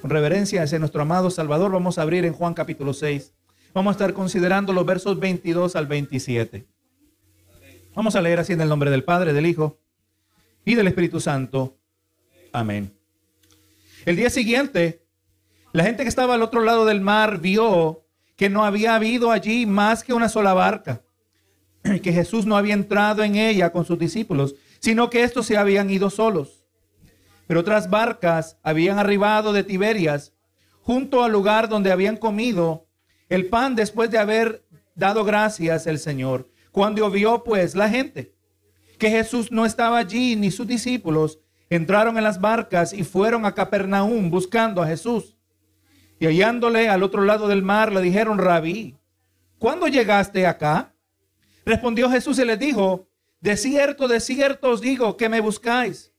[0.00, 3.32] Con reverencia hacia nuestro amado Salvador, vamos a abrir en Juan capítulo 6.
[3.74, 6.66] Vamos a estar considerando los versos 22 al 27.
[7.96, 9.80] Vamos a leer así en el nombre del Padre, del Hijo
[10.64, 11.78] y del Espíritu Santo.
[12.52, 12.92] Amén.
[14.06, 15.04] El día siguiente,
[15.72, 18.04] la gente que estaba al otro lado del mar vio
[18.36, 21.02] que no había habido allí más que una sola barca,
[22.02, 25.90] que Jesús no había entrado en ella con sus discípulos, sino que estos se habían
[25.90, 26.57] ido solos.
[27.48, 30.34] Pero otras barcas habían arribado de Tiberias
[30.82, 32.86] junto al lugar donde habían comido
[33.28, 34.64] el pan después de haber
[34.94, 36.50] dado gracias el Señor.
[36.70, 38.34] Cuando vio pues la gente
[38.98, 41.40] que Jesús no estaba allí ni sus discípulos,
[41.70, 45.36] entraron en las barcas y fueron a Capernaum buscando a Jesús.
[46.20, 48.96] Y hallándole al otro lado del mar, le dijeron, rabí,
[49.58, 50.94] ¿cuándo llegaste acá?
[51.64, 53.08] Respondió Jesús y les dijo,
[53.40, 56.12] de cierto, de cierto os digo que me buscáis,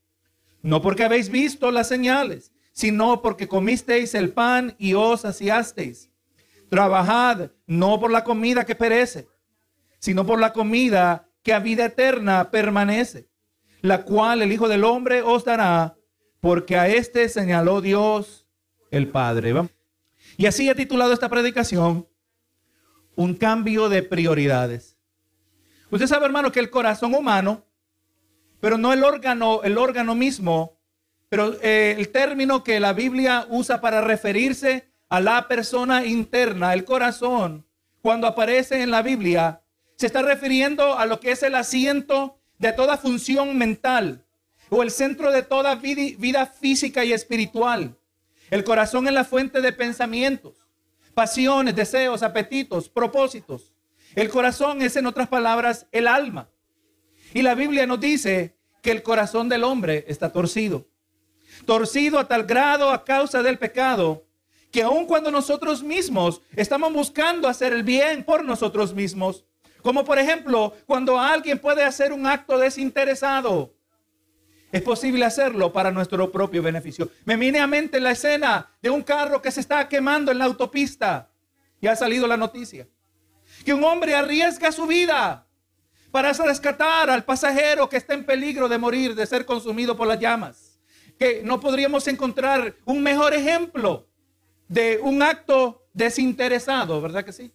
[0.62, 6.10] no porque habéis visto las señales, sino porque comisteis el pan y os saciasteis.
[6.68, 9.28] Trabajad no por la comida que perece,
[9.98, 13.28] sino por la comida que a vida eterna permanece,
[13.80, 15.96] la cual el Hijo del Hombre os dará,
[16.40, 18.46] porque a este señaló Dios
[18.90, 19.54] el Padre.
[20.36, 22.08] Y así he titulado esta predicación,
[23.16, 24.96] un cambio de prioridades.
[25.90, 27.66] Usted sabe, hermano, que el corazón humano,
[28.60, 30.78] pero no el órgano, el órgano mismo,
[31.28, 36.84] pero eh, el término que la Biblia usa para referirse a la persona interna, el
[36.84, 37.66] corazón,
[38.02, 39.62] cuando aparece en la Biblia,
[39.96, 44.24] se está refiriendo a lo que es el asiento de toda función mental
[44.70, 47.96] o el centro de toda vida, física y espiritual.
[48.50, 50.66] El corazón es la fuente de pensamientos,
[51.12, 53.72] pasiones, deseos, apetitos, propósitos.
[54.14, 56.48] El corazón es, en otras palabras, el alma.
[57.34, 60.88] Y la Biblia nos dice que el corazón del hombre está torcido.
[61.66, 64.24] Torcido a tal grado a causa del pecado
[64.70, 69.44] que aun cuando nosotros mismos estamos buscando hacer el bien por nosotros mismos,
[69.82, 73.74] como por ejemplo, cuando alguien puede hacer un acto desinteresado.
[74.70, 77.10] Es posible hacerlo para nuestro propio beneficio.
[77.24, 80.44] Me viene a mente la escena de un carro que se está quemando en la
[80.44, 81.32] autopista.
[81.80, 82.86] Y ha salido la noticia.
[83.64, 85.48] Que un hombre arriesga su vida
[86.10, 90.18] para rescatar al pasajero que está en peligro de morir, de ser consumido por las
[90.18, 90.78] llamas.
[91.18, 94.08] Que no podríamos encontrar un mejor ejemplo
[94.68, 97.52] de un acto desinteresado, ¿verdad que sí?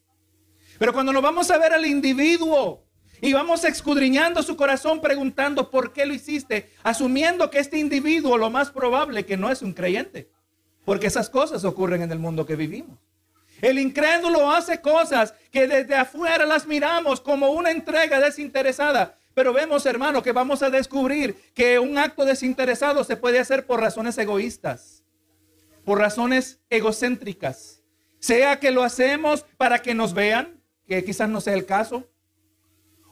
[0.78, 2.86] Pero cuando nos vamos a ver al individuo
[3.22, 8.50] y vamos escudriñando su corazón preguntando por qué lo hiciste, asumiendo que este individuo lo
[8.50, 10.30] más probable que no es un creyente,
[10.84, 13.00] porque esas cosas ocurren en el mundo que vivimos.
[13.66, 19.88] El incrédulo hace cosas que desde afuera las miramos como una entrega desinteresada, pero vemos,
[19.88, 25.04] hermano, que vamos a descubrir que un acto desinteresado se puede hacer por razones egoístas,
[25.84, 27.82] por razones egocéntricas,
[28.20, 32.08] sea que lo hacemos para que nos vean, que quizás no sea el caso.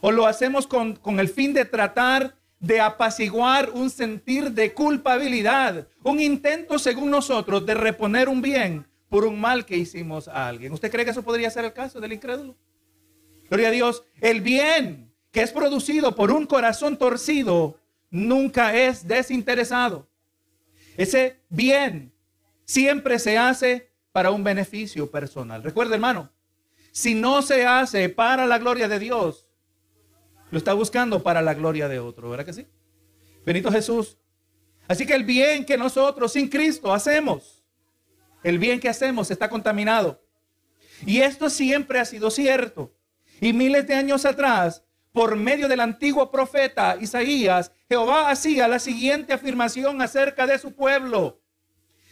[0.01, 6.21] O lo hacemos con, el fin de tratar de apaciguar un sentir de culpabilidad, un
[6.21, 10.73] intento según nosotros de reponer un bien por un mal que hicimos a alguien.
[10.73, 12.55] ¿Usted cree que eso podría ser el caso del incrédulo?
[13.47, 17.77] Gloria a Dios, el bien que es producido por un corazón torcido
[18.09, 20.07] nunca es desinteresado.
[20.97, 22.11] Ese bien
[22.65, 25.61] siempre se hace para un beneficio personal.
[25.61, 26.31] Recuerda, hermano,
[26.91, 29.47] si no se hace para la gloria de Dios,
[30.49, 32.65] lo está buscando para la gloria de otro, ¿verdad que sí?
[33.45, 34.17] Benito Jesús.
[34.87, 37.52] Así que el bien que nosotros sin Cristo hacemos,
[38.43, 40.21] el bien que hacemos está contaminado.
[41.05, 42.93] Y esto siempre ha sido cierto.
[43.41, 49.33] Y miles de años atrás, por medio del antiguo profeta Isaías, Jehová hacía la siguiente
[49.33, 51.39] afirmación acerca de su pueblo.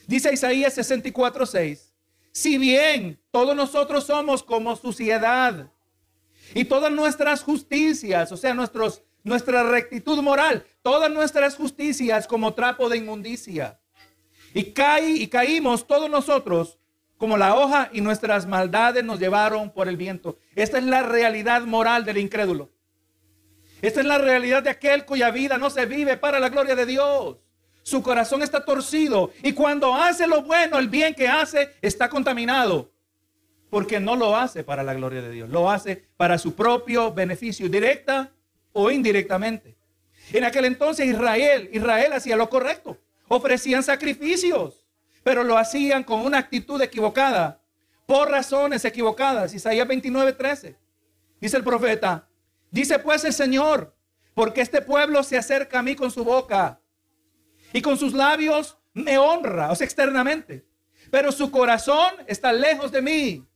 [0.08, 1.94] Dice Isaías 64, 6.
[2.31, 5.69] Si bien todos nosotros somos como suciedad
[6.53, 12.88] y todas nuestras justicias, o sea, nuestros, nuestra rectitud moral, todas nuestras justicias como trapo
[12.88, 13.81] de inmundicia.
[14.53, 16.78] Y, caí, y caímos todos nosotros
[17.18, 20.39] como la hoja y nuestras maldades nos llevaron por el viento.
[20.56, 22.71] Esta es la realidad moral del incrédulo.
[23.81, 26.86] Esta es la realidad de aquel cuya vida no se vive para la gloria de
[26.86, 27.38] Dios.
[27.83, 32.92] Su corazón está torcido y cuando hace lo bueno, el bien que hace está contaminado.
[33.69, 37.69] Porque no lo hace para la gloria de Dios, lo hace para su propio beneficio,
[37.69, 38.31] directa
[38.74, 39.77] o indirectamente.
[40.33, 42.97] En aquel entonces Israel, Israel hacía lo correcto.
[43.33, 44.86] Ofrecían sacrificios,
[45.24, 47.62] pero lo hacían con una actitud equivocada,
[48.06, 49.54] por razones equivocadas.
[49.54, 50.75] Isaías 29, 13.
[51.39, 52.28] Dice el profeta,
[52.72, 53.95] dice pues el Señor,
[54.33, 56.81] porque este pueblo se acerca a mí con su boca
[57.72, 60.66] y con sus labios me honra, o sea, externamente.
[61.10, 63.48] pero su corazón está lejos de mí.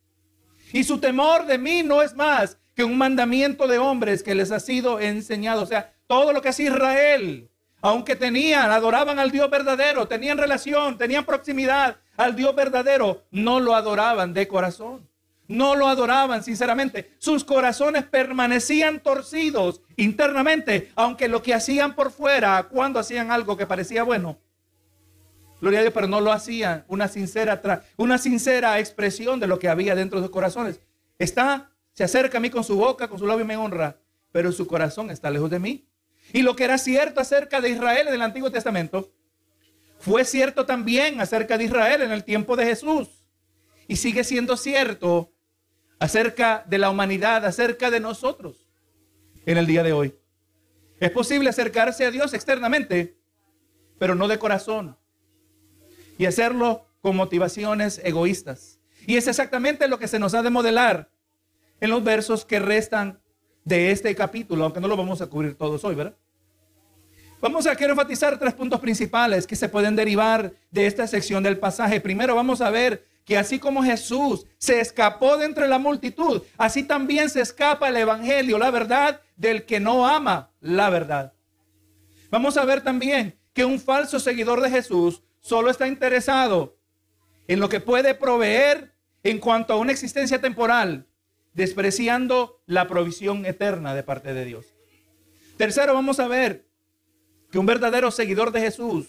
[0.71, 4.53] Y su temor de mí no es más que un mandamiento de hombres que les
[4.53, 5.63] ha sido enseñado.
[5.63, 7.49] O sea, todo lo que es Israel,
[7.85, 13.75] aunque tenían, adoraban al Dios verdadero, tenían relación, tenían proximidad al Dios verdadero, no lo
[13.75, 15.07] adoraban de corazón.
[15.47, 17.11] No lo adoraban sinceramente.
[17.19, 23.67] Sus corazones permanecían torcidos internamente, aunque lo que hacían por fuera, cuando hacían algo que
[23.67, 24.39] parecía bueno,
[25.61, 27.61] gloria a Dios, pero no lo hacían una sincera,
[27.97, 30.79] una sincera expresión de lo que había dentro de sus corazones.
[31.19, 33.97] Está, se acerca a mí con su boca, con su labio y me honra,
[34.31, 35.85] pero su corazón está lejos de mí.
[36.33, 39.11] Y lo que era cierto acerca de Israel en el Antiguo Testamento,
[39.99, 43.25] fue cierto también acerca de Israel en el tiempo de Jesús.
[43.87, 45.31] Y sigue siendo cierto
[45.99, 48.67] acerca de la humanidad, acerca de nosotros
[49.45, 50.15] en el día de hoy.
[50.99, 53.17] Es posible acercarse a Dios externamente,
[53.97, 54.97] pero no de corazón.
[56.17, 58.79] Y hacerlo con motivaciones egoístas.
[59.05, 61.11] Y es exactamente lo que se nos ha de modelar
[61.79, 63.21] en los versos que restan
[63.65, 66.15] de este capítulo, aunque no lo vamos a cubrir todos hoy, ¿verdad?
[67.41, 71.59] Vamos a quiero enfatizar tres puntos principales que se pueden derivar de esta sección del
[71.59, 71.99] pasaje.
[71.99, 76.83] Primero vamos a ver que así como Jesús se escapó de entre la multitud, así
[76.83, 81.33] también se escapa el evangelio, la verdad, del que no ama la verdad.
[82.29, 86.77] Vamos a ver también que un falso seguidor de Jesús solo está interesado
[87.47, 91.07] en lo que puede proveer en cuanto a una existencia temporal,
[91.55, 94.65] despreciando la provisión eterna de parte de Dios.
[95.57, 96.67] Tercero, vamos a ver
[97.49, 99.07] que un verdadero seguidor de Jesús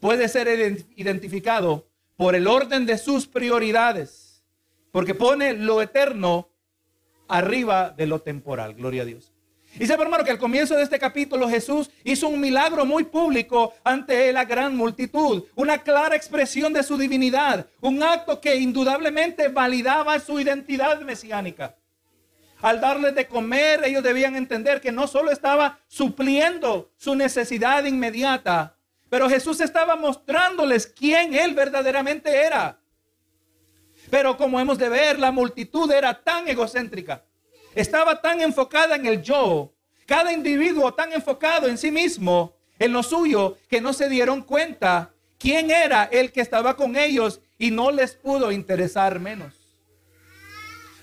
[0.00, 4.44] puede ser identificado por el orden de sus prioridades,
[4.90, 6.50] porque pone lo eterno
[7.28, 8.74] arriba de lo temporal.
[8.74, 9.32] Gloria a Dios.
[9.78, 13.74] Y sabe, hermano, que al comienzo de este capítulo Jesús hizo un milagro muy público
[13.84, 20.18] ante la gran multitud, una clara expresión de su divinidad, un acto que indudablemente validaba
[20.18, 21.76] su identidad mesiánica.
[22.60, 28.74] Al darles de comer, ellos debían entender que no solo estaba supliendo su necesidad inmediata,
[29.08, 32.80] pero Jesús estaba mostrándoles quién Él verdaderamente era.
[34.10, 37.22] Pero como hemos de ver, la multitud era tan egocéntrica,
[37.80, 39.72] estaba tan enfocada en el yo,
[40.06, 45.12] cada individuo tan enfocado en sí mismo, en lo suyo, que no se dieron cuenta
[45.38, 49.54] quién era el que estaba con ellos y no les pudo interesar menos.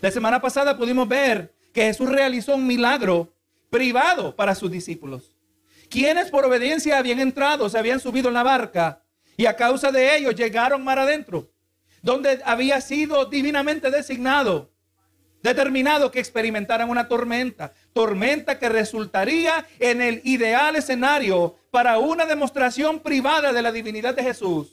[0.01, 3.33] La semana pasada pudimos ver que Jesús realizó un milagro
[3.69, 5.35] privado para sus discípulos
[5.89, 9.01] quienes por obediencia habían entrado, se habían subido en la barca
[9.37, 11.51] y a causa de ello llegaron mar adentro,
[12.01, 14.71] donde había sido divinamente designado,
[15.45, 22.99] determinado que experimentaran una tormenta, tormenta que resultaría en el ideal escenario para una demostración
[22.99, 24.71] privada de la divinidad de Jesús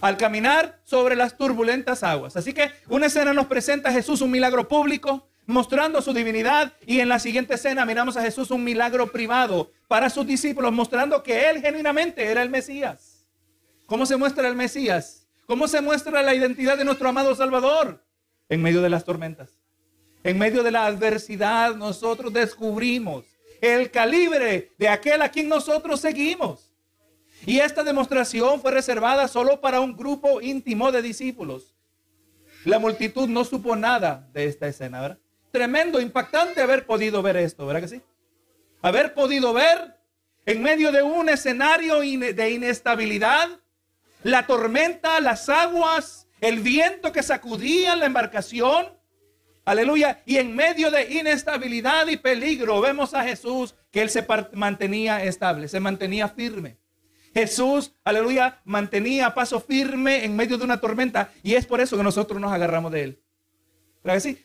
[0.00, 2.36] al caminar sobre las turbulentas aguas.
[2.36, 6.74] Así que una escena nos presenta a Jesús un milagro público, mostrando su divinidad.
[6.84, 11.22] Y en la siguiente escena miramos a Jesús un milagro privado para sus discípulos, mostrando
[11.22, 13.26] que Él genuinamente era el Mesías.
[13.86, 15.26] ¿Cómo se muestra el Mesías?
[15.46, 18.03] ¿Cómo se muestra la identidad de nuestro amado Salvador?
[18.54, 19.58] En medio de las tormentas.
[20.22, 23.24] En medio de la adversidad nosotros descubrimos
[23.60, 26.72] el calibre de aquel a quien nosotros seguimos.
[27.44, 31.74] Y esta demostración fue reservada solo para un grupo íntimo de discípulos.
[32.64, 35.18] La multitud no supo nada de esta escena, ¿verdad?
[35.50, 38.02] tremendo, impactante haber podido ver esto, ¿verdad que sí?
[38.82, 40.00] Haber podido ver
[40.46, 43.48] en medio de un escenario de inestabilidad,
[44.24, 48.88] la tormenta, las aguas, el viento que sacudía la embarcación,
[49.64, 55.24] aleluya, y en medio de inestabilidad y peligro vemos a Jesús que él se mantenía
[55.24, 56.76] estable, se mantenía firme.
[57.32, 62.02] Jesús, aleluya, mantenía paso firme en medio de una tormenta y es por eso que
[62.02, 63.23] nosotros nos agarramos de él.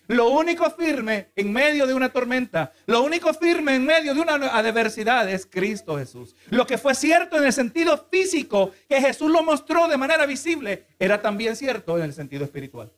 [0.08, 4.36] Lo único firme en medio de una tormenta, lo único firme en medio de una
[4.36, 6.34] adversidad es Cristo Jesús.
[6.50, 10.86] Lo que fue cierto en el sentido físico, que Jesús lo mostró de manera visible,
[10.98, 12.90] era también cierto en el sentido espiritual.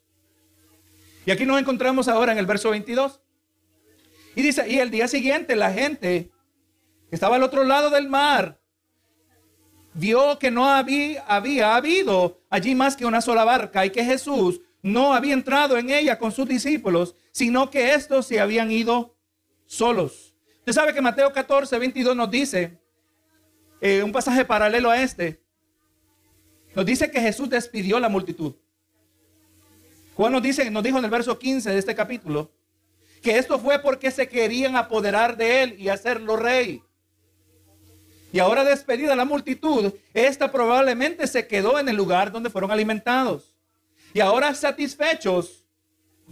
[1.25, 3.19] Y aquí nos encontramos ahora en el verso 22.
[4.35, 6.29] Y dice, y el día siguiente la gente
[7.09, 8.59] que estaba al otro lado del mar
[9.95, 14.61] vio que no había, había habido allí más que una sola barca y que Jesús
[14.81, 19.15] no había entrado en ella con sus discípulos, sino que estos se habían ido
[19.65, 20.35] solos.
[20.59, 22.79] Usted sabe que Mateo 14, 22 nos dice,
[23.79, 25.41] eh, un pasaje paralelo a este,
[26.75, 28.55] nos dice que Jesús despidió la multitud.
[30.15, 32.51] Juan nos dice, nos dijo en el verso 15 de este capítulo,
[33.21, 36.81] que esto fue porque se querían apoderar de él y hacerlo rey.
[38.33, 43.50] Y ahora despedida la multitud, esta probablemente se quedó en el lugar donde fueron alimentados.
[44.13, 45.65] Y ahora satisfechos,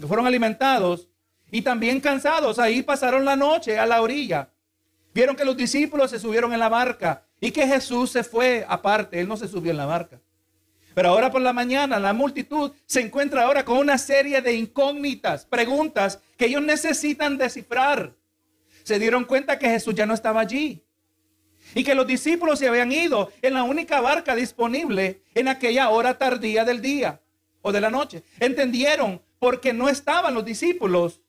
[0.07, 1.07] fueron alimentados
[1.51, 4.49] y también cansados, ahí pasaron la noche a la orilla.
[5.13, 9.19] Vieron que los discípulos se subieron en la barca y que Jesús se fue aparte,
[9.19, 10.19] él no se subió en la barca.
[10.93, 15.45] Pero ahora por la mañana la multitud se encuentra ahora con una serie de incógnitas,
[15.45, 18.13] preguntas que ellos necesitan descifrar.
[18.83, 20.83] Se dieron cuenta que Jesús ya no estaba allí
[21.75, 26.17] y que los discípulos se habían ido en la única barca disponible en aquella hora
[26.17, 27.21] tardía del día
[27.61, 28.23] o de la noche.
[28.39, 31.21] Entendieron por qué no estaban los discípulos.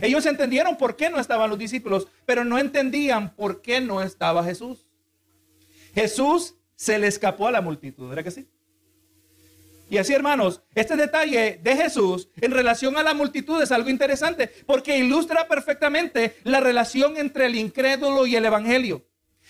[0.00, 4.42] Ellos entendieron por qué no estaban los discípulos, pero no entendían por qué no estaba
[4.44, 4.86] Jesús.
[5.94, 8.48] Jesús se le escapó a la multitud, ¿verdad que sí?
[9.92, 14.50] Y así, hermanos, este detalle de Jesús en relación a la multitud es algo interesante
[14.64, 19.04] porque ilustra perfectamente la relación entre el incrédulo y el evangelio.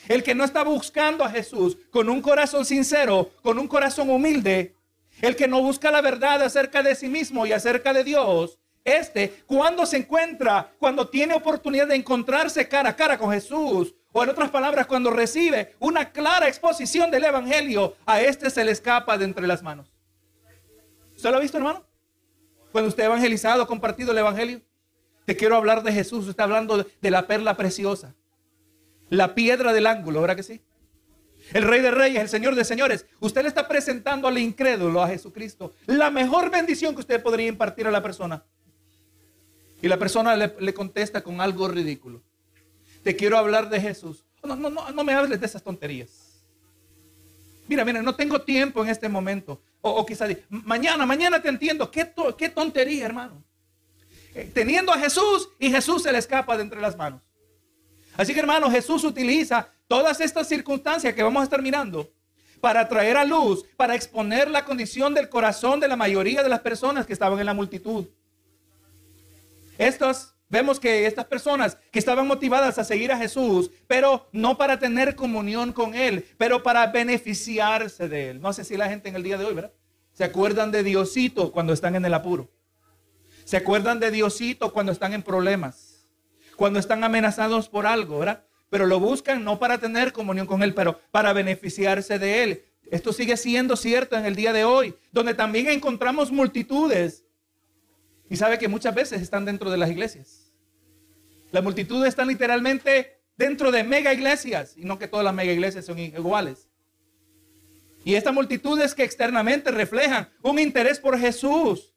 [0.09, 4.75] El que no está buscando a Jesús con un corazón sincero, con un corazón humilde,
[5.23, 9.43] el que no busca la verdad acerca de sí mismo y acerca de Dios, este,
[9.47, 14.29] cuando se encuentra, cuando tiene oportunidad de encontrarse cara a cara con Jesús, o en
[14.29, 19.25] otras palabras, cuando recibe una clara exposición del Evangelio, a este se le escapa de
[19.25, 19.91] entre las manos.
[21.17, 21.85] ¿Usted lo ha visto, hermano?
[22.73, 24.61] Cuando usted ha evangelizado, compartido el Evangelio.
[25.25, 26.27] Te quiero hablar de Jesús.
[26.27, 28.15] está hablando de la perla preciosa.
[29.09, 30.63] La piedra del ángulo, ¿verdad que sí?
[31.53, 33.07] El rey de reyes, el señor de señores.
[33.21, 37.87] Usted le está presentando al incrédulo, a Jesucristo, la mejor bendición que usted podría impartir
[37.87, 38.45] a la persona.
[39.83, 42.23] Y la persona le, contesta con algo ridículo.
[43.03, 44.25] Te quiero hablar de Jesús.
[44.45, 46.33] No, no, no, no me hables de esas tonterías.
[47.69, 49.61] Mira, mira, no tengo tiempo en este momento.
[49.81, 51.91] O, quizás, mañana, mañana te entiendo.
[51.91, 53.43] ¿Qué, qué tontería, hermano?
[54.35, 57.21] Eh, teniendo a Jesús y Jesús se le escapa de entre las manos.
[58.17, 62.11] Así que, hermano, Jesús utiliza todas estas circunstancias que vamos a estar mirando
[62.63, 66.61] para traer a luz, para exponer la condición del corazón de la mayoría de las
[66.61, 68.07] personas que estaban en la multitud.
[69.77, 74.79] Estos Vemos que estas personas que estaban motivadas a seguir a Jesús, pero no para
[74.79, 78.41] tener comunión con Él, pero para beneficiarse de Él.
[78.43, 79.73] No sé si la gente en el día de hoy, ¿verdad?
[80.13, 82.51] Se acuerdan de Diosito cuando están en el apuro.
[83.45, 86.07] Se acuerdan de Diosito cuando están en problemas.
[86.57, 88.45] Cuando están amenazados por algo, ¿verdad?
[88.73, 92.65] Pero lo buscan no para tener comunión con Él, pero para beneficiarse de Él.
[92.91, 97.25] Esto sigue siendo cierto en el día de hoy, donde también encontramos multitudes.
[98.29, 100.43] Y sabe que muchas veces están dentro de las iglesias
[101.53, 105.85] la multitud está literalmente dentro de mega iglesias y no que todas las mega iglesias
[105.85, 106.69] son iguales.
[108.05, 111.92] Y estas multitudes que externamente reflejan un interés por Jesús.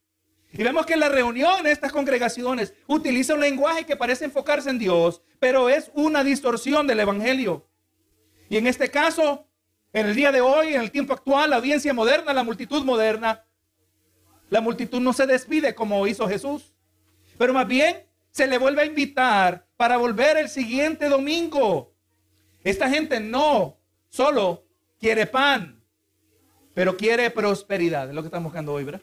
[0.57, 4.79] Y vemos que en la reunión estas congregaciones utilizan un lenguaje que parece enfocarse en
[4.79, 7.67] Dios, pero es una distorsión del Evangelio.
[8.47, 9.50] Y en este caso,
[9.91, 13.43] en el día de hoy, en el tiempo actual, la audiencia moderna, la multitud moderna,
[14.50, 16.74] la multitud no se despide como hizo Jesús,
[17.38, 21.93] pero más bien se le vuelve a invitar para volver el siguiente domingo.
[22.63, 24.63] Esta gente no solo
[25.00, 25.83] quiere pan,
[26.74, 28.07] pero quiere prosperidad.
[28.07, 29.01] Es lo que estamos buscando hoy, ¿verdad?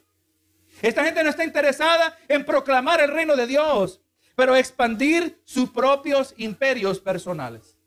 [0.82, 4.00] Esta gente no está interesada en proclamar el reino de Dios,
[4.34, 7.78] pero expandir sus propios imperios personales.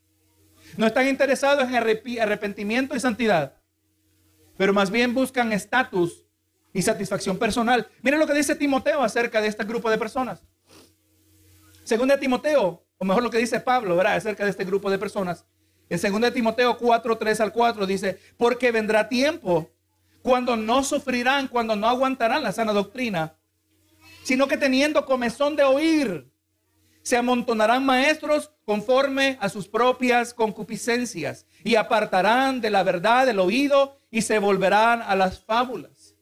[0.78, 3.58] No están interesados en arrepentimiento y santidad,
[4.58, 6.26] pero más bien buscan estatus
[6.74, 7.88] y satisfacción personal.
[8.02, 10.42] Miren lo que dice Timoteo acerca de este grupo de personas.
[11.84, 14.00] Según de Timoteo, o mejor lo que dice Pablo.
[14.02, 15.46] Acerca de este grupo de personas.
[15.90, 19.70] En 2 Timoteo 4, 3 al 4 dice, porque vendrá tiempo
[20.26, 23.36] cuando no sufrirán, cuando no aguantarán la sana doctrina,
[24.24, 26.32] sino que teniendo comezón de oír,
[27.04, 34.00] se amontonarán maestros conforme a sus propias concupiscencias y apartarán de la verdad el oído
[34.10, 36.16] y se volverán a las fábulas.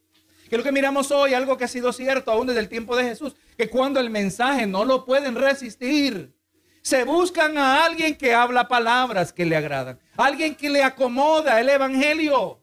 [0.49, 3.05] Que lo que miramos hoy, algo que ha sido cierto aún desde el tiempo de
[3.05, 6.35] Jesús, que cuando el mensaje no lo pueden resistir,
[6.81, 11.69] se buscan a alguien que habla palabras que le agradan, alguien que le acomoda el
[11.69, 12.62] evangelio.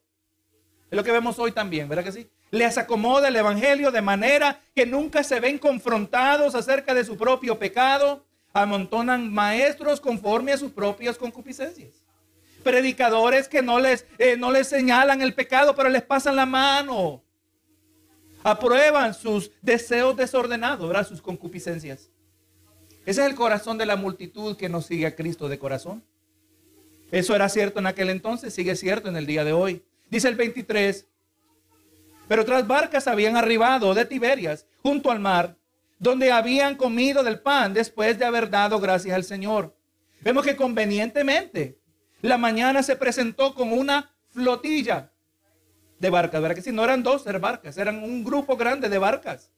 [0.91, 2.29] Es lo que vemos hoy también, ¿verdad que sí?
[2.51, 7.59] Les acomoda el evangelio de manera que nunca se ven confrontados acerca de su propio
[7.59, 8.25] pecado.
[8.53, 12.03] Amontonan maestros conforme a sus propias concupiscencias.
[12.65, 17.23] Predicadores que no les, eh, no les señalan el pecado, pero les pasan la mano
[18.43, 21.07] aprueban sus deseos desordenados, ¿verdad?
[21.07, 22.11] sus concupiscencias.
[23.07, 26.05] Ese es el corazón de la multitud que no sigue a Cristo de corazón.
[27.11, 29.83] Eso era cierto en aquel entonces, sigue cierto en el día de hoy.
[30.11, 31.07] Dice el 23,
[32.27, 35.57] pero otras barcas habían arribado de Tiberias junto al mar,
[35.99, 39.77] donde habían comido del pan después de haber dado gracias al Señor.
[40.21, 41.79] Vemos que convenientemente
[42.23, 45.13] la mañana se presentó con una flotilla
[45.99, 48.99] de barcas, ¿verdad que si no eran dos eran barcas, eran un grupo grande de
[48.99, 49.51] barcas,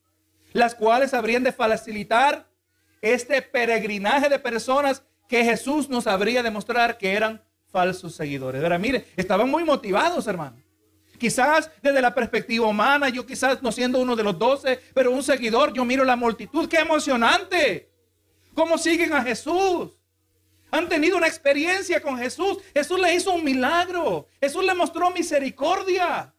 [0.52, 2.47] las cuales habrían de facilitar
[3.00, 7.42] este peregrinaje de personas que Jesús nos habría de mostrar que eran
[7.73, 8.62] falsos seguidores.
[8.62, 10.57] Ahora, mire, estaban muy motivados, hermano.
[11.19, 15.23] Quizás desde la perspectiva humana, yo quizás no siendo uno de los doce, pero un
[15.23, 16.69] seguidor, yo miro la multitud.
[16.69, 17.91] ¡Qué emocionante!
[18.55, 19.99] ¿Cómo siguen a Jesús?
[20.71, 22.59] Han tenido una experiencia con Jesús.
[22.75, 24.26] Jesús le hizo un milagro.
[24.41, 26.35] Jesús le mostró misericordia.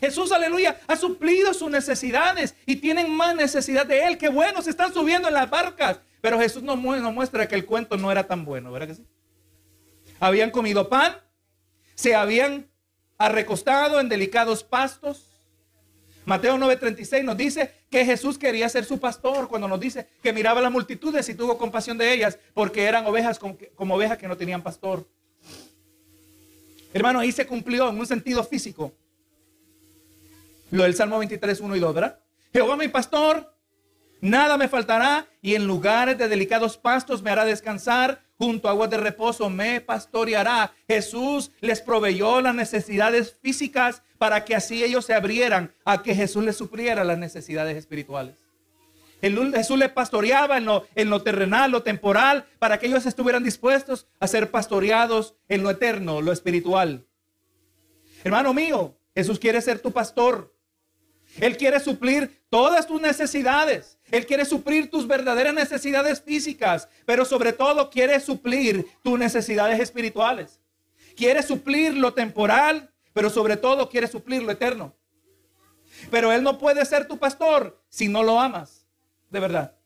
[0.00, 4.18] Jesús, aleluya, ha suplido sus necesidades y tienen más necesidad de Él.
[4.18, 6.00] Qué bueno, se están subiendo en las barcas.
[6.20, 9.06] Pero Jesús nos, muestra que el cuento no era tan bueno, ¿verdad que sí?
[10.24, 11.18] Habían comido pan,
[11.94, 12.66] se habían
[13.18, 15.28] arrecostado en delicados pastos,
[16.24, 20.60] Mateo 9:36 nos dice que Jesús quería ser su pastor cuando nos dice que miraba
[20.60, 24.34] a las multitudes y tuvo compasión de ellas porque eran ovejas como ovejas que no
[24.34, 25.06] tenían pastor.
[26.94, 28.94] Hermano, ahí se cumplió en un sentido físico
[30.70, 32.18] lo del Salmo 23, 1 y 2, ¿verdad?
[32.50, 33.54] Jehová mi pastor,
[34.22, 38.90] nada me faltará y en lugares de delicados pastos me hará descansar junto a aguas
[38.90, 40.74] de reposo me pastoreará.
[40.86, 46.44] Jesús les proveyó las necesidades físicas para que así ellos se abrieran a que Jesús
[46.44, 48.36] les supliera las necesidades espirituales.
[49.20, 54.06] Jesús les pastoreaba en lo, en lo terrenal, lo temporal, para que ellos estuvieran dispuestos
[54.20, 57.06] a ser pastoreados en lo eterno, lo espiritual.
[58.22, 60.53] Hermano mío, Jesús quiere ser tu pastor.
[61.40, 63.98] Él quiere suplir todas tus necesidades.
[64.10, 70.60] Él quiere suplir tus verdaderas necesidades físicas, pero sobre todo quiere suplir tus necesidades espirituales.
[71.16, 74.94] Quiere suplir lo temporal, pero sobre todo quiere suplir lo eterno.
[76.10, 78.86] Pero Él no puede ser tu pastor si no lo amas,
[79.30, 79.76] de verdad.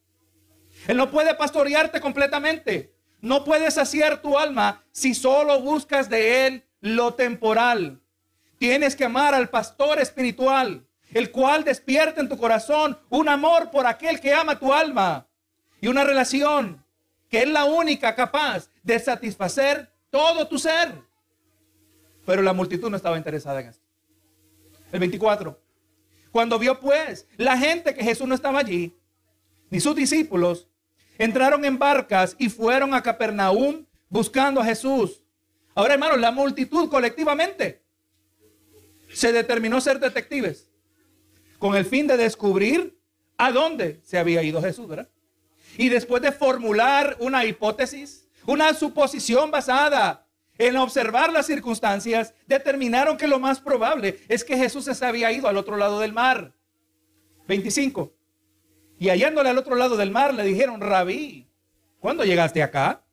[0.87, 2.95] Él no puede pastorearte completamente.
[3.21, 8.00] No puede saciar tu alma si solo buscas de Él lo temporal.
[8.59, 13.87] Tienes que amar al pastor espiritual el cual despierta en tu corazón un amor por
[13.87, 15.27] aquel que ama tu alma
[15.81, 16.85] y una relación
[17.29, 20.94] que es la única capaz de satisfacer todo tu ser.
[22.25, 23.85] Pero la multitud no estaba interesada en esto.
[24.92, 25.59] El 24.
[26.31, 28.94] Cuando vio pues la gente que Jesús no estaba allí,
[29.71, 30.68] ni sus discípulos,
[31.18, 35.23] entraron en barcas y fueron a Capernaum buscando a Jesús.
[35.75, 37.83] Ahora, hermanos, la multitud colectivamente
[39.12, 40.68] se determinó ser detectives
[41.59, 42.99] con el fin de descubrir
[43.37, 45.09] a dónde se había ido Jesús, ¿verdad?
[45.77, 53.29] Y después de formular una hipótesis, una suposición basada en observar las circunstancias, determinaron que
[53.29, 56.53] lo más probable es que Jesús se había ido al otro lado del mar.
[57.47, 58.12] 25.
[58.99, 61.49] Y hallándole al otro lado del mar, le dijeron, Rabí,
[62.01, 63.05] ¿cuándo llegaste acá?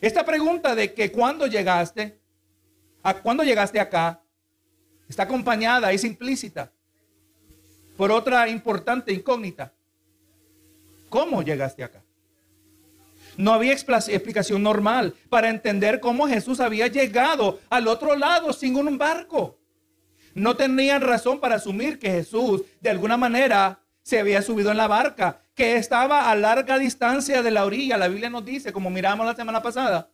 [0.00, 2.18] Esta pregunta de que cuándo llegaste,
[3.02, 4.22] a cuándo llegaste acá,
[5.06, 6.72] está acompañada, es implícita
[7.98, 9.72] por otra importante incógnita.
[11.08, 12.00] ¿Cómo llegaste acá?
[13.36, 18.96] No había explicación normal para entender cómo Jesús había llegado al otro lado sin un
[18.98, 19.58] barco.
[20.32, 24.86] No tenían razón para asumir que Jesús de alguna manera se había subido en la
[24.86, 27.98] barca, que estaba a larga distancia de la orilla.
[27.98, 30.08] La Biblia nos dice, como miramos la semana pasada,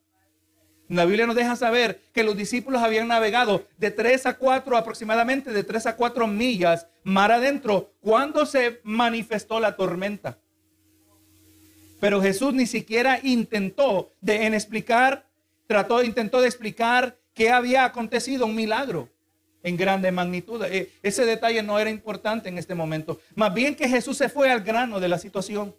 [0.88, 5.52] la Biblia nos deja saber que los discípulos habían navegado de 3 a 4 aproximadamente,
[5.52, 10.38] de 3 a 4 millas mar adentro, cuando se manifestó la tormenta.
[12.00, 15.26] Pero Jesús ni siquiera intentó de en explicar,
[15.66, 19.08] trató, intentó de explicar qué había acontecido, un milagro
[19.62, 20.62] en grande magnitud.
[20.64, 23.20] Eh, ese detalle no era importante en este momento.
[23.34, 25.74] Más bien que Jesús se fue al grano de la situación.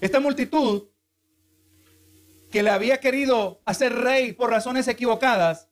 [0.00, 0.84] Esta multitud
[2.50, 5.68] que le había querido hacer rey por razones equivocadas,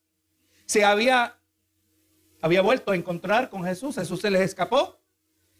[0.67, 1.38] se había,
[2.41, 3.97] había vuelto a encontrar con Jesús.
[3.97, 4.99] Jesús se les escapó.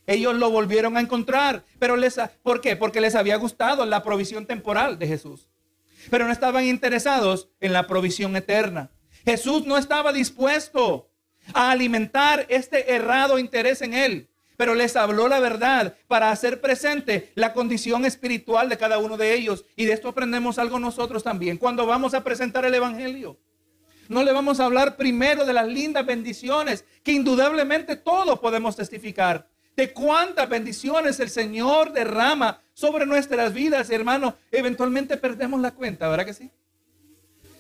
[0.07, 1.65] Ellos lo volvieron a encontrar.
[1.79, 2.77] Pero les, ¿por qué?
[2.77, 5.49] Porque les había gustado la provisión temporal de Jesús.
[6.11, 8.91] Pero no estaban interesados en la provisión eterna.
[9.25, 11.11] Jesús no estaba dispuesto
[11.53, 17.31] a alimentar este errado interés en él pero les habló la verdad para hacer presente
[17.37, 19.65] la condición espiritual de cada uno de ellos.
[19.77, 21.59] Y de esto aprendemos algo nosotros también.
[21.59, 23.39] Cuando vamos a presentar el Evangelio,
[24.09, 29.47] no le vamos a hablar primero de las lindas bendiciones que indudablemente todos podemos testificar.
[29.77, 34.35] De cuántas bendiciones el Señor derrama sobre nuestras vidas, hermano.
[34.51, 36.51] Eventualmente perdemos la cuenta, ¿verdad que sí?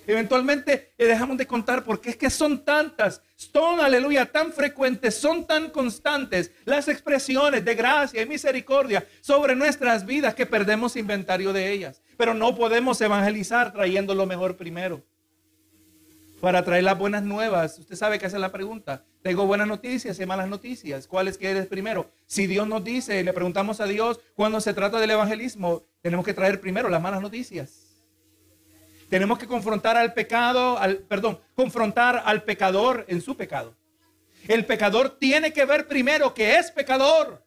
[0.09, 5.47] Eventualmente le dejamos de contar porque es que son tantas, son, aleluya, tan frecuentes, son
[5.47, 11.71] tan constantes las expresiones de gracia y misericordia sobre nuestras vidas que perdemos inventario de
[11.71, 12.01] ellas.
[12.17, 15.05] Pero no podemos evangelizar trayendo lo mejor primero.
[16.41, 17.79] Para traer las buenas nuevas.
[17.79, 19.05] Usted sabe que es la pregunta.
[19.23, 21.09] Tengo buenas noticias y malas noticias.
[21.09, 22.11] ¿Cuáles quieres primero?
[22.27, 26.35] Si Dios nos dice, le preguntamos a Dios, cuando se trata del evangelismo, tenemos que
[26.35, 27.89] traer primero las malas noticias.
[29.09, 33.75] Tenemos que confrontar al pecado, al, perdón, confrontar al pecador en su pecado.
[34.47, 37.45] El pecador tiene que ver primero que es pecador.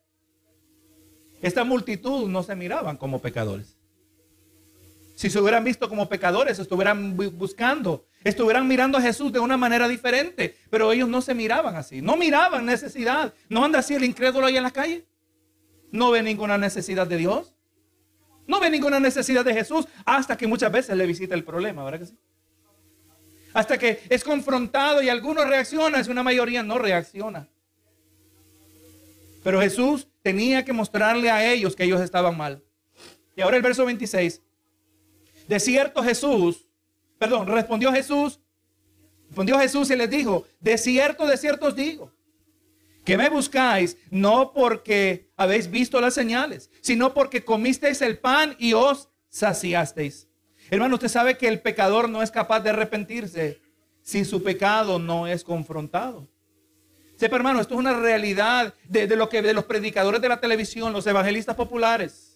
[1.42, 3.78] Esta multitud no se miraban como pecadores.
[5.16, 9.88] Si se hubieran visto como pecadores, estuvieran buscando, estuvieran mirando a Jesús de una manera
[9.88, 13.34] diferente, pero ellos no se miraban así, no miraban necesidad.
[13.50, 15.06] No anda así el incrédulo ahí en la calle.
[15.92, 17.54] No ve ninguna necesidad de Dios.
[18.48, 22.00] No ve ninguna necesidad de Jesús hasta que muchas veces le visita el problema, ¿verdad
[22.00, 22.18] que sí?
[23.54, 27.48] Hasta que es confrontado y algunos reaccionan, una mayoría no reacciona.
[29.44, 32.64] Pero Jesús tenía que mostrarle a ellos que ellos estaban mal.
[33.36, 34.42] Y ahora el verso 26.
[35.52, 36.66] De cierto Jesús,
[37.20, 38.40] perdón, respondió Jesús,
[39.28, 42.10] respondió Jesús y les dijo, de cierto, de cierto os digo,
[43.04, 48.72] que me buscáis no porque habéis visto las señales, sino porque comisteis el pan y
[48.72, 50.30] os saciasteis.
[50.70, 53.60] Hermano, usted sabe que el pecador no es capaz de arrepentirse
[54.02, 56.30] si su pecado no es confrontado.
[57.18, 60.94] Sepa, hermano, esto es una realidad de, lo que de los predicadores de la televisión,
[60.94, 62.31] los evangelistas populares.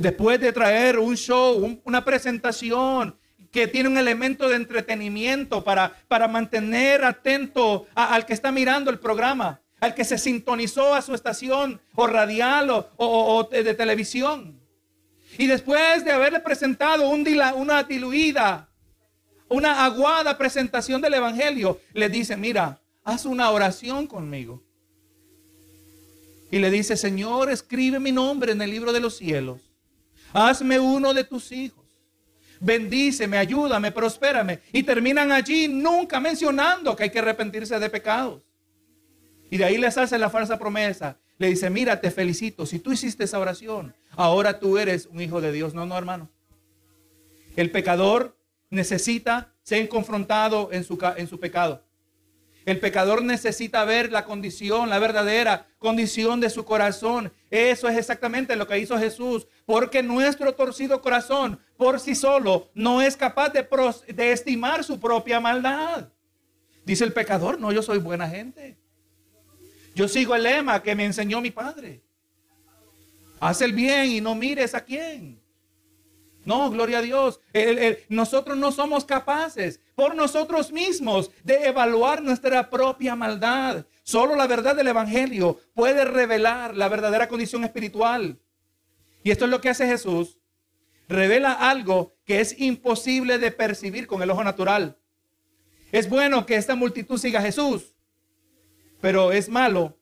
[0.00, 3.16] Después de traer un show, una presentación
[3.50, 8.98] que tiene un elemento de entretenimiento para, para mantener atento al que está mirando el
[8.98, 14.62] programa, al que se sintonizó a su estación o radial o de televisión.
[15.38, 18.68] Y después de haberle presentado una diluida,
[19.48, 24.62] una aguada presentación del Evangelio, le dice, mira, haz una oración conmigo.
[26.50, 29.71] Y le dice, Señor, escribe mi nombre en el libro de los cielos.
[30.32, 31.84] Hazme uno de tus hijos.
[32.60, 34.60] Bendíceme, ayúdame, prospérame.
[34.72, 38.42] Y terminan allí nunca mencionando que hay que arrepentirse de pecados.
[39.50, 41.18] Y de ahí les hace la falsa promesa.
[41.38, 42.64] Le dice, mira, te felicito.
[42.64, 45.74] Si tú hiciste esa oración, ahora tú eres un hijo de Dios.
[45.74, 46.30] No, no, hermano.
[47.56, 48.36] El pecador
[48.70, 51.82] necesita ser confrontado en su, en su pecado.
[52.64, 57.32] El pecador necesita ver la condición, la verdadera condición de su corazón.
[57.50, 59.48] Eso es exactamente lo que hizo Jesús.
[59.66, 63.66] Porque nuestro torcido corazón por sí solo no es capaz de,
[64.14, 66.08] de estimar su propia maldad.
[66.84, 68.78] Dice el pecador, no, yo soy buena gente.
[69.94, 72.02] Yo sigo el lema que me enseñó mi padre.
[73.40, 75.41] Haz el bien y no mires a quién.
[76.44, 77.40] No, gloria a Dios.
[78.08, 83.86] nosotros no somos capaces por nosotros mismos de evaluar nuestra propia maldad.
[84.02, 88.40] Solo la verdad del Evangelio puede revelar la verdadera condición espiritual.
[89.22, 90.38] Y esto es lo que hace Jesús.
[91.08, 94.98] Revela algo que es imposible de percibir con el ojo natural.
[95.92, 97.94] Es bueno que esta multitud siga a Jesús,
[99.00, 99.98] pero es malo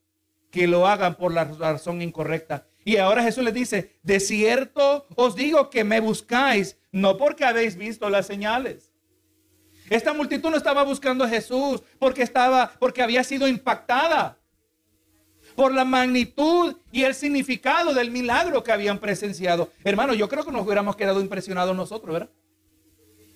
[0.51, 2.70] que lo hagan por la razón incorrecta.
[2.85, 7.77] Y ahora Jesús les dice, de cierto os digo que me buscáis, no porque habéis
[7.77, 8.91] visto las señales.
[9.91, 14.39] Esta multitud no estaba buscando a Jesús porque estaba porque había sido impactada
[15.57, 19.73] por la magnitud y el significado del milagro que habían presenciado.
[19.83, 22.31] Hermano, yo creo que nos hubiéramos quedado impresionados nosotros, ¿verdad?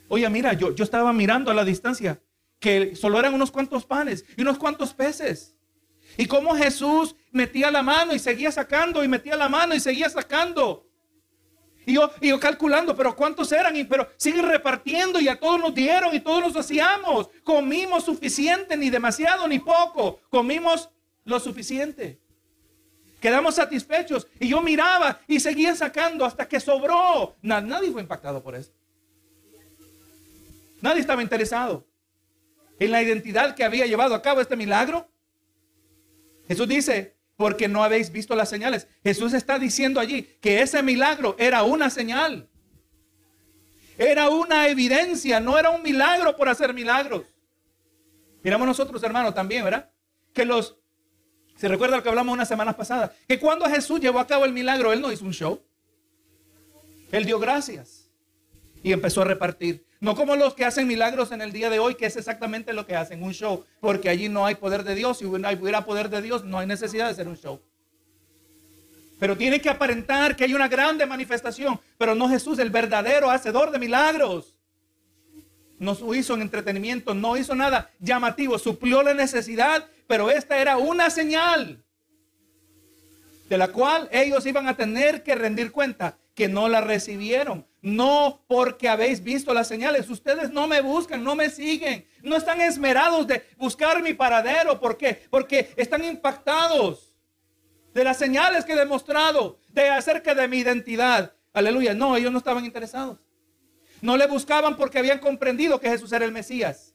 [0.09, 2.21] Oye, mira, yo, yo estaba mirando a la distancia
[2.61, 5.57] que solo eran unos cuantos panes y unos cuantos peces.
[6.17, 10.09] Y cómo Jesús metía la mano y seguía sacando y metía la mano y seguía
[10.09, 10.87] sacando.
[11.85, 13.77] Y yo, y yo calculando, pero ¿cuántos eran?
[13.77, 17.29] Y, pero siguen repartiendo y a todos nos dieron y todos nos hacíamos.
[17.43, 20.21] Comimos suficiente, ni demasiado ni poco.
[20.31, 20.89] Comimos
[21.25, 22.21] lo suficiente.
[23.21, 24.29] Quedamos satisfechos.
[24.39, 27.35] Y yo miraba y seguía sacando hasta que sobró.
[27.43, 28.71] Nadie fue impactado por eso.
[30.81, 31.85] Nadie estaba interesado
[32.79, 35.09] en la identidad que había llevado a cabo este milagro.
[36.47, 38.87] Jesús dice, porque no habéis visto las señales.
[39.03, 42.49] Jesús está diciendo allí que ese milagro era una señal.
[43.99, 47.25] Era una evidencia, no era un milagro por hacer milagros.
[48.43, 49.91] Miramos nosotros, hermanos, también, ¿verdad?
[50.33, 50.77] Que los,
[51.57, 54.53] se recuerda lo que hablamos unas semanas pasadas, que cuando Jesús llevó a cabo el
[54.53, 55.63] milagro, Él no hizo un show.
[57.13, 58.11] Él dio gracias
[58.83, 59.84] y empezó a repartir.
[60.05, 62.87] No como los que hacen milagros en el día de hoy, que es exactamente lo
[62.87, 65.17] que hacen, un show, porque allí no hay poder de Dios.
[65.17, 67.59] Si hubiera poder de Dios, no hay necesidad de hacer un show.
[69.19, 73.71] Pero tiene que aparentar que hay una grande manifestación, pero no Jesús, el verdadero hacedor
[73.71, 74.59] de milagros.
[75.79, 81.09] No hizo en entretenimiento, no hizo nada llamativo, suplió la necesidad, pero esta era una
[81.09, 81.83] señal
[83.49, 87.65] de la cual ellos iban a tener que rendir cuenta que no la recibieron.
[87.85, 90.09] No porque habéis visto las señales.
[90.09, 92.07] Ustedes no me buscan, no me siguen.
[92.23, 94.81] No están esmerados de buscar mi paradero.
[94.81, 95.27] ¿Por qué?
[95.29, 97.15] Porque están impactados
[97.93, 101.35] de las señales que he demostrado de acerca de mi identidad.
[101.53, 101.93] Aleluya.
[101.93, 103.19] No, ellos no estaban interesados.
[104.01, 106.95] No le buscaban porque habían comprendido que Jesús era el Mesías.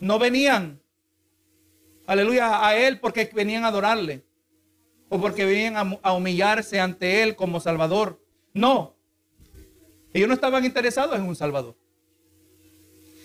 [0.00, 0.80] No venían,
[2.06, 4.24] aleluya, a Él porque venían a adorarle
[5.10, 8.24] o porque venían a, a humillarse ante Él como Salvador.
[8.54, 8.95] No,
[10.16, 11.76] ellos no estaban interesados en un Salvador.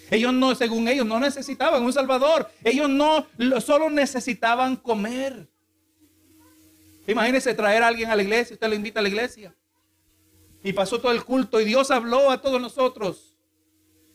[0.09, 2.51] Ellos no, según ellos, no necesitaban un Salvador.
[2.65, 3.25] Ellos no
[3.61, 5.47] solo necesitaban comer.
[7.07, 9.55] Imagínense traer a alguien a la iglesia, usted lo invita a la iglesia.
[10.63, 13.37] Y pasó todo el culto y Dios habló a todos nosotros.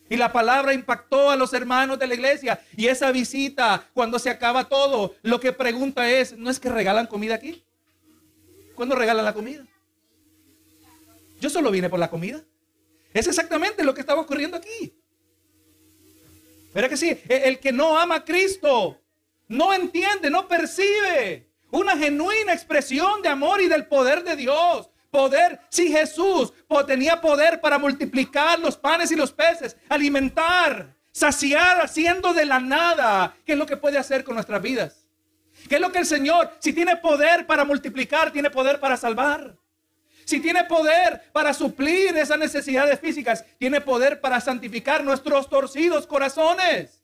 [0.07, 2.61] Y la palabra impactó a los hermanos de la iglesia.
[2.77, 7.07] Y esa visita, cuando se acaba todo, lo que pregunta es, ¿no es que regalan
[7.07, 7.63] comida aquí?
[8.75, 9.65] ¿Cuándo regalan la comida?
[11.41, 12.43] Yo solo vine por la comida.
[13.13, 14.93] Es exactamente lo que estaba ocurriendo aquí.
[16.73, 17.09] ¿Verdad que sí?
[17.09, 18.99] E, el que no ama a Cristo
[19.47, 24.89] no entiende, no percibe una genuina expresión de amor y del poder de Dios.
[25.09, 26.53] Poder, si Jesús
[26.85, 33.35] tenía poder para multiplicar los panes y los peces, alimentar, saciar, haciendo de la nada,
[33.45, 35.07] ¿qué es lo que puede hacer con nuestras vidas?
[35.67, 39.55] ¿Qué es lo que el Señor, si tiene poder para multiplicar, tiene poder para salvar?
[40.27, 47.01] Si tiene poder para suplir esas necesidades físicas, tiene poder para santificar nuestros torcidos corazones.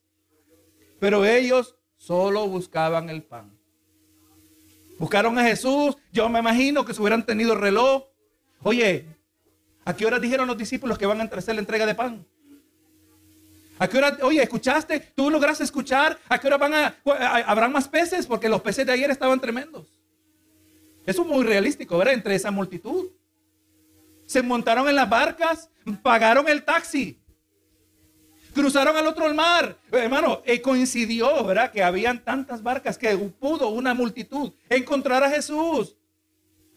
[1.00, 3.58] Pero ellos solo buscaban el pan.
[5.00, 5.96] Buscaron a Jesús.
[6.12, 8.04] Yo me imagino que si hubieran tenido reloj.
[8.62, 9.06] Oye,
[9.86, 12.26] ¿a qué hora dijeron los discípulos que van a hacer la entrega de pan?
[13.80, 15.00] ¿A qué hora, oye, escuchaste?
[15.16, 16.20] ¿Tú lograste escuchar?
[16.28, 16.96] ¿A qué hora van a,
[17.48, 18.28] habrán más peces?
[18.28, 20.03] Porque los peces de ayer estaban tremendos.
[21.06, 22.14] Eso es muy realístico, ¿verdad?
[22.14, 23.10] Entre esa multitud.
[24.26, 25.70] Se montaron en las barcas,
[26.02, 27.20] pagaron el taxi,
[28.54, 29.78] cruzaron al otro mar.
[29.92, 31.72] Hermano, eh, coincidió, ¿verdad?
[31.72, 35.98] Que habían tantas barcas que pudo una multitud encontrar a Jesús.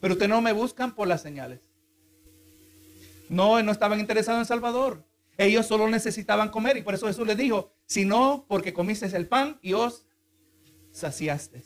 [0.01, 1.61] Pero ustedes no me buscan por las señales.
[3.29, 5.05] No, no estaban interesados en Salvador.
[5.39, 9.27] Ellos solo necesitaban comer y por eso Jesús les dijo, si no, porque comiste el
[9.27, 10.07] pan y os
[10.93, 11.63] saciaste.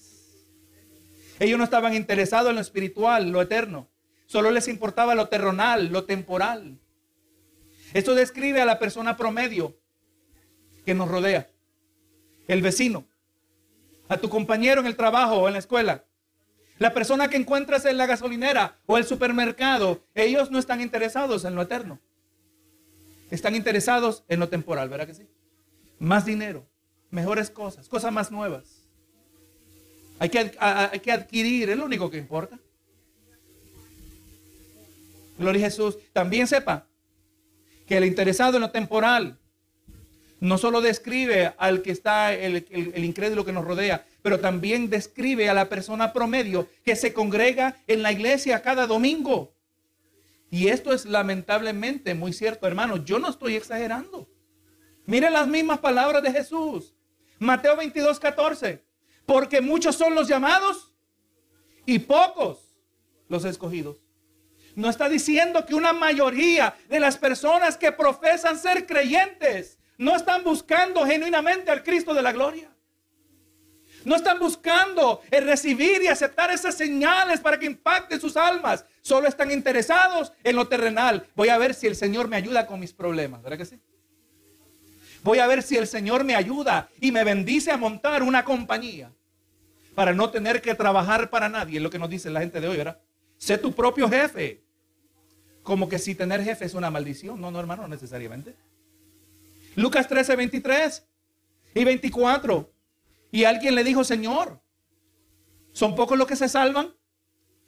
[1.40, 3.88] Ellos no estaban interesados en lo espiritual, lo eterno.
[4.26, 6.78] Solo les importaba lo terrenal, lo temporal.
[7.94, 9.76] Esto describe a la persona promedio
[10.84, 11.48] que nos rodea.
[12.46, 13.06] El vecino,
[14.08, 16.04] a tu compañero en el trabajo o en la escuela.
[16.78, 21.54] La persona que encuentras en la gasolinera o el supermercado, ellos no están interesados en
[21.54, 22.00] lo eterno.
[23.30, 25.26] Están interesados en lo temporal, ¿verdad que sí?
[25.98, 26.66] Más dinero,
[27.10, 28.79] mejores cosas, cosas más nuevas.
[30.20, 32.58] Hay que, hay que adquirir, es lo único que importa.
[35.38, 35.96] Gloria a Jesús.
[36.12, 36.86] También sepa
[37.86, 39.38] que el interesado en lo temporal
[40.38, 45.48] no solo describe al que está el, el, incrédulo que nos rodea, pero también describe
[45.48, 49.54] a la persona promedio que se congrega en la iglesia cada domingo.
[50.50, 53.02] Y esto es lamentablemente muy cierto, hermano.
[53.02, 54.28] Yo no estoy exagerando.
[55.06, 56.94] Miren las mismas palabras de Jesús.
[57.38, 58.89] Mateo 22, 14
[59.30, 60.92] porque muchos son los llamados
[61.86, 62.58] y pocos
[63.28, 63.98] los escogidos.
[64.74, 70.42] No está diciendo que una mayoría de las personas que profesan ser creyentes no están
[70.42, 72.74] buscando genuinamente al Cristo de la gloria.
[74.04, 78.84] No están buscando el recibir y aceptar esas señales para que impacten sus almas.
[79.00, 81.24] Solo están interesados en lo terrenal.
[81.36, 83.42] Voy a ver si el Señor me ayuda con mis problemas.
[83.42, 83.80] ¿Verdad que sí?
[85.22, 89.12] Voy a ver si el Señor me ayuda y me bendice a montar una compañía
[90.00, 92.66] para no tener que trabajar para nadie, es lo que nos dice la gente de
[92.66, 92.98] hoy, ¿verdad?
[93.36, 94.64] Sé tu propio jefe.
[95.62, 97.38] Como que si tener jefe es una maldición.
[97.38, 98.56] No, no, hermano, necesariamente.
[99.76, 101.06] Lucas 13, 23
[101.74, 102.72] y 24.
[103.30, 104.62] Y alguien le dijo, Señor,
[105.72, 106.94] ¿son pocos los que se salvan?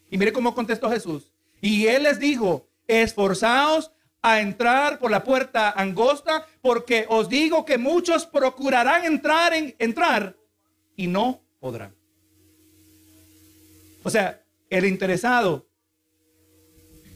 [0.09, 1.35] Y mire cómo contestó Jesús.
[1.61, 3.93] Y él les dijo, esforzaos
[4.23, 10.35] a entrar por la puerta angosta, porque os digo que muchos procurarán entrar en entrar
[10.97, 11.95] y no podrán.
[14.03, 15.67] O sea, el interesado,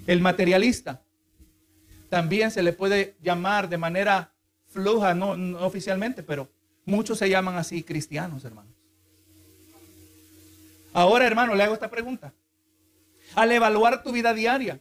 [0.07, 1.03] el materialista,
[2.09, 4.33] también se le puede llamar de manera
[4.68, 5.31] fluja, no,
[5.64, 6.49] oficialmente, pero
[6.85, 8.72] muchos se llaman así cristianos, hermanos.
[10.92, 12.33] Ahora, hermano, le hago esta pregunta.
[13.35, 14.81] Al evaluar tu vida diaria,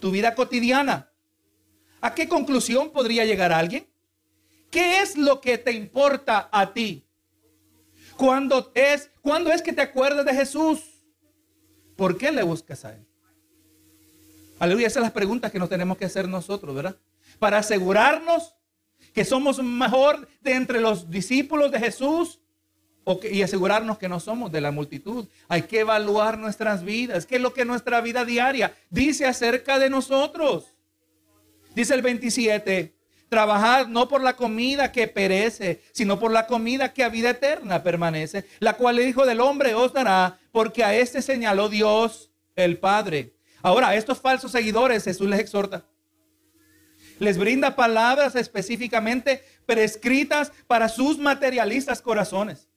[0.00, 1.10] tu vida cotidiana,
[2.00, 3.86] ¿a qué conclusión podría llegar alguien?
[4.70, 7.04] ¿Qué es lo que te importa a ti?
[8.16, 10.89] ¿Cuándo es, ¿Cuándo es que te acuerdas de Jesús?
[12.00, 13.06] ¿Por qué le buscas a Él?
[14.58, 16.96] Aleluya, esas son las preguntas que nos tenemos que hacer nosotros, ¿verdad?
[17.38, 18.54] Para asegurarnos
[19.12, 22.40] que somos mejor de entre los discípulos de Jesús
[23.30, 25.28] y asegurarnos que no somos de la multitud.
[25.46, 27.26] Hay que evaluar nuestras vidas.
[27.26, 30.68] ¿Qué es lo que nuestra vida diaria dice acerca de nosotros?
[31.74, 32.94] Dice el 27,
[33.28, 37.82] trabajad no por la comida que perece, sino por la comida que a vida eterna
[37.82, 42.78] permanece, la cual el Hijo del Hombre os dará, porque a este señaló Dios el
[42.78, 43.34] Padre.
[43.62, 45.86] Ahora, a estos falsos seguidores Jesús les exhorta.
[47.18, 52.70] Les brinda palabras específicamente prescritas para sus materialistas corazones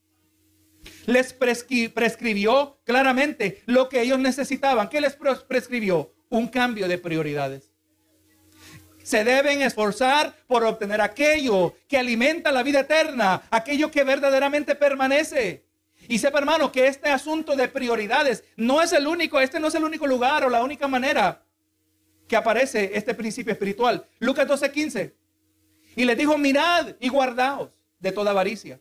[1.06, 4.90] les prescribió claramente lo que ellos necesitaban.
[4.90, 5.16] ¿Qué les
[5.48, 6.14] prescribió?
[6.30, 7.72] Un cambio de prioridades.
[9.04, 15.66] Se deben esforzar por obtener aquello que alimenta la vida eterna, aquello que verdaderamente permanece.
[16.08, 19.76] Y sepa, hermano, que este asunto de prioridades no es el único, este no es
[19.76, 21.44] el único lugar o la única manera
[22.28, 24.06] que aparece este principio espiritual.
[24.20, 25.14] Lucas 12:15.
[25.96, 28.80] Y les dijo, mirad y guardaos de toda avaricia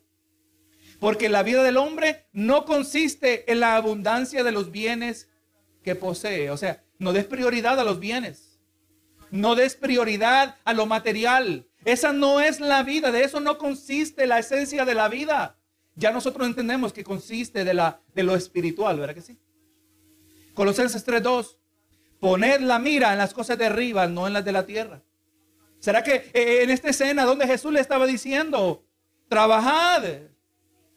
[1.03, 5.27] porque la vida del hombre no consiste en la abundancia de los bienes
[5.83, 6.49] que posee.
[6.49, 8.57] O sea, no des prioridad a los bienes.
[9.29, 11.67] No des prioridad a lo material.
[11.83, 13.11] Esa no es la vida.
[13.11, 15.57] De eso no consiste la esencia de la vida.
[15.95, 19.37] Ya nosotros entendemos que consiste de, lo espiritual, ¿verdad que sí?
[20.53, 21.57] Colosenses 3.2.
[22.19, 25.01] Poned la mira en las cosas de arriba, no en las de la tierra.
[25.79, 28.85] ¿Será que eh, en esta escena donde Jesús le estaba diciendo,
[29.27, 30.03] trabajad,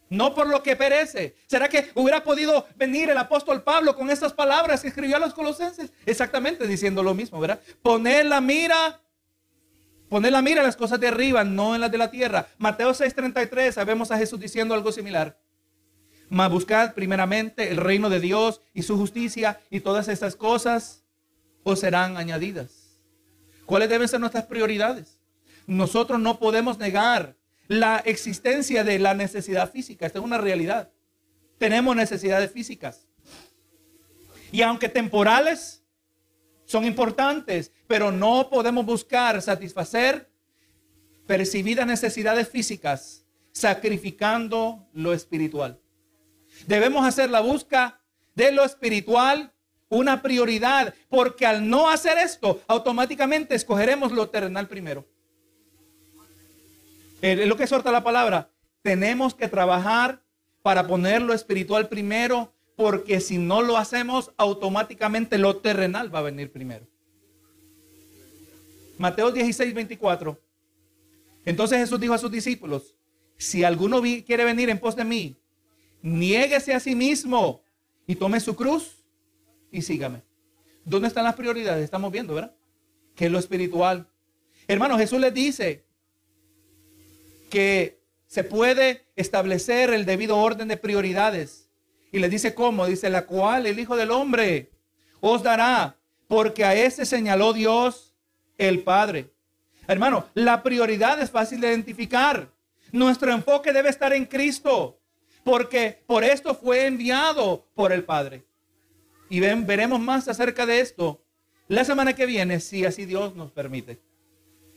[0.09, 1.37] no por lo que perece.
[1.46, 5.35] ¿Será que hubiera podido venir el apóstol Pablo con estas palabras que escribió a los
[5.35, 5.92] colosenses?
[6.04, 7.61] Exactamente diciendo lo mismo, ¿verdad?
[7.82, 9.00] Poner la mira,
[10.08, 12.48] poner la mira en las cosas de arriba, no en las de la tierra.
[12.58, 15.38] Mateo 6:33, sabemos a Jesús diciendo algo similar.
[16.28, 21.04] Mas buscad primeramente el reino de Dios y su justicia y todas estas cosas
[21.62, 23.00] os serán añadidas.
[23.64, 25.20] ¿Cuáles deben ser nuestras prioridades?
[25.66, 27.36] Nosotros no podemos negar
[27.68, 30.06] la existencia de la necesidad física.
[30.06, 30.90] Esta es una realidad.
[31.58, 33.08] Tenemos necesidades físicas.
[34.52, 35.82] Y aunque temporales,
[36.66, 40.31] son importantes, pero no podemos buscar satisfacer
[41.26, 45.81] percibidas necesidades físicas sacrificando lo espiritual.
[46.66, 48.00] Debemos hacer la búsqueda
[48.35, 49.52] de lo espiritual
[49.88, 55.07] una prioridad, porque al no hacer esto, automáticamente escogeremos lo terrenal primero.
[57.22, 58.50] Es lo que exhorta la palabra.
[58.83, 60.20] Tenemos que trabajar
[60.62, 66.22] para poner lo espiritual primero, porque si no lo hacemos, automáticamente lo terrenal va a
[66.22, 66.86] venir primero.
[68.98, 70.38] Mateo 16, 24.
[71.44, 72.94] Entonces Jesús dijo a sus discípulos,
[73.36, 75.36] si alguno quiere venir en pos de mí,
[76.02, 77.62] niéguese a sí mismo
[78.06, 79.04] y tome su cruz
[79.70, 80.22] y sígame.
[80.84, 81.84] ¿Dónde están las prioridades?
[81.84, 82.54] Estamos viendo, ¿verdad?
[83.14, 84.08] Que es lo espiritual.
[84.68, 85.86] Hermano, Jesús les dice,
[87.50, 91.65] que se puede establecer el debido orden de prioridades.
[92.16, 94.70] Y le dice cómo, dice la cual el Hijo del Hombre
[95.20, 98.14] os dará, porque a ese señaló Dios
[98.57, 99.35] el Padre.
[99.87, 102.50] Hermano, la prioridad es fácil de identificar.
[102.90, 104.98] Nuestro enfoque debe estar en Cristo,
[105.44, 108.46] porque por esto fue enviado por el Padre.
[109.29, 111.22] Y ven, veremos más acerca de esto
[111.68, 114.00] la semana que viene, si así Dios nos permite.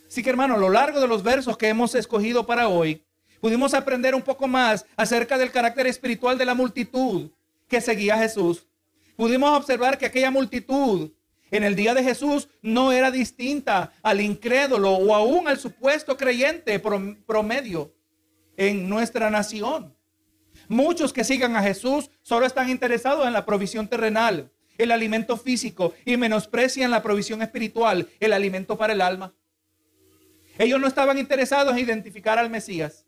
[0.10, 3.02] Así que hermano, a lo largo de los versos que hemos escogido para hoy,
[3.39, 7.32] pudimos aprender un poco más acerca del carácter espiritual de la multitud
[7.67, 8.65] que seguía a Jesús.
[9.15, 11.12] Pudimos observar que aquella multitud
[11.52, 16.80] en el día de Jesús no era distinta al incrédulo o aún al supuesto creyente
[16.80, 17.93] promedio
[18.56, 19.95] en nuestra nación.
[20.67, 25.93] Muchos que sigan a Jesús solo están interesados en la provisión terrenal, el alimento físico
[26.06, 29.34] y menosprecian la provisión espiritual, el alimento para el alma.
[30.58, 33.06] Ellos no estaban interesados en identificar al Mesías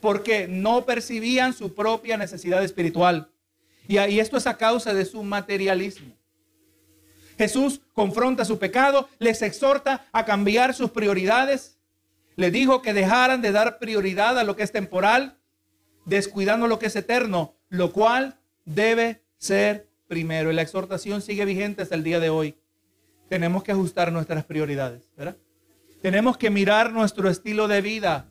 [0.00, 3.30] porque no percibían su propia necesidad espiritual.
[3.86, 6.14] Y, esto es a causa de su materialismo.
[7.36, 11.78] Jesús confronta su pecado, les exhorta a cambiar sus prioridades.
[12.36, 15.38] Les dijo que dejaran de dar prioridad a lo que es temporal,
[16.04, 20.50] descuidando lo que es eterno, lo cual debe ser primero.
[20.50, 22.56] Y la exhortación sigue vigente hasta el día de hoy.
[23.28, 25.36] Tenemos que ajustar nuestras prioridades, ¿verdad?
[26.00, 28.29] Tenemos que mirar nuestro estilo de vida.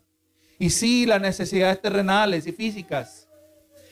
[0.60, 3.30] Y sí, las necesidades terrenales y físicas,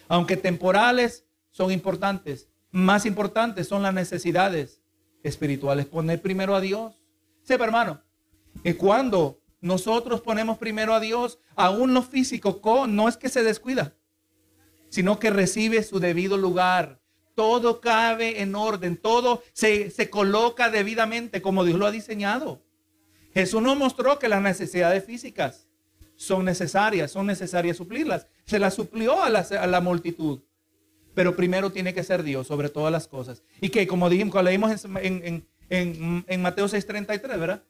[0.10, 2.50] aunque temporales, son importantes.
[2.72, 4.82] Más importantes son las necesidades
[5.24, 5.86] espirituales.
[5.86, 7.02] Poner primero a Dios.
[7.42, 8.02] Sepa, hermano,
[8.64, 13.96] que cuando nosotros ponemos primero a Dios, aún lo físico no es que se descuida,
[14.90, 17.02] sino que recibe su debido lugar.
[17.34, 22.64] todo cabe en orden, todo se, se coloca debidamente como Dios lo ha diseñado.
[23.32, 25.67] Jesús nos mostró que las necesidades físicas
[26.18, 28.28] son necesarias, son necesarias suplirlas.
[28.46, 30.42] Se las suplió a la, a la multitud.
[31.14, 33.44] Pero primero tiene que ser Dios sobre todas las cosas.
[33.62, 37.64] Y que como dijimos, cuando leímos en, en, en, en Mateo 6:33, ¿verdad?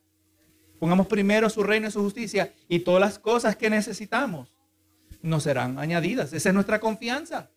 [0.80, 4.54] Pongamos primero su reino y su justicia y todas las cosas que necesitamos
[5.22, 6.32] nos serán añadidas.
[6.32, 7.50] Esa es nuestra confianza.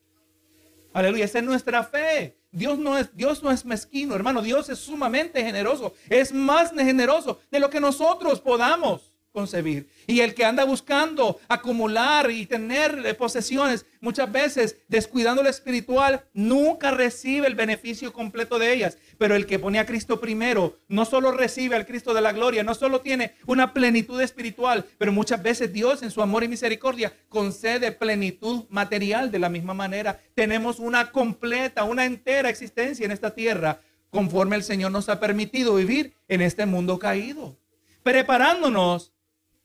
[0.94, 2.38] Aleluya, esa es nuestra fe.
[2.52, 4.42] Dios no es, Dios no es mezquino, hermano.
[4.42, 5.94] Dios es sumamente generoso.
[6.10, 9.90] Es más generoso de lo que nosotros podamos concebir.
[10.08, 16.92] Y el que anda buscando acumular y tener posesiones, muchas veces descuidando lo espiritual, nunca
[16.92, 18.98] recibe el beneficio completo de ellas.
[19.18, 22.64] Pero el que pone a Cristo primero, no solo recibe al Cristo de la gloria,
[22.64, 27.14] no solo tiene una plenitud espiritual, pero muchas veces Dios en su amor y misericordia
[27.30, 30.20] concede plenitud material de la misma manera.
[30.36, 35.76] Tenemos una completa, una entera existencia en esta tierra conforme el Señor nos ha permitido
[35.76, 37.58] vivir en este mundo caído,
[38.04, 39.14] preparándonos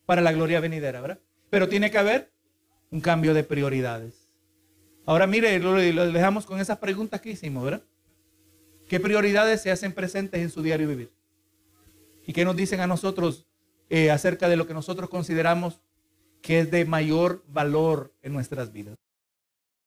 [0.07, 1.21] para la gloria venidera, ¿verdad?
[1.51, 2.33] Pero tiene que haber
[2.91, 4.29] un cambio de prioridades.
[5.05, 7.83] Ahora mire, lo, dejamos con esas preguntas que hicimos, ¿verdad?
[8.89, 11.13] ¿Qué prioridades se hacen presentes en su diario vivir?
[12.27, 13.47] ¿Y qué nos dicen a nosotros
[13.89, 15.81] eh, acerca de lo que nosotros consideramos
[16.41, 18.97] que es de mayor valor en nuestras vidas?